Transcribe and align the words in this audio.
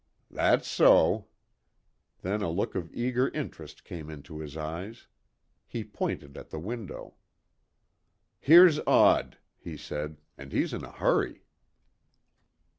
"That's 0.31 0.67
so." 0.67 1.27
Then 2.23 2.41
a 2.41 2.49
look 2.49 2.73
of 2.73 2.91
eager 2.91 3.29
interest 3.29 3.83
came 3.83 4.09
into 4.09 4.39
his 4.39 4.57
eyes. 4.57 5.05
He 5.67 5.83
pointed 5.83 6.35
at 6.39 6.49
the 6.49 6.57
window. 6.57 7.13
"Here's 8.39 8.79
Odd," 8.87 9.37
he 9.59 9.77
said. 9.77 10.17
"And 10.39 10.51
he's 10.53 10.73
in 10.73 10.83
a 10.83 10.91
hurry." 10.91 11.45